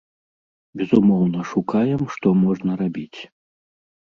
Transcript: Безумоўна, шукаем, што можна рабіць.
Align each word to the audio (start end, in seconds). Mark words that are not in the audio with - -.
Безумоўна, 0.79 1.39
шукаем, 1.51 2.01
што 2.15 2.27
можна 2.47 2.79
рабіць. 2.81 3.19